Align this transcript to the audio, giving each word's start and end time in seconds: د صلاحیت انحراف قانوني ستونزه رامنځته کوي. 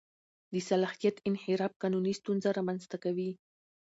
د 0.53 0.53
صلاحیت 0.69 1.15
انحراف 1.27 1.73
قانوني 1.81 2.13
ستونزه 2.19 2.49
رامنځته 2.57 2.97
کوي. 3.03 3.31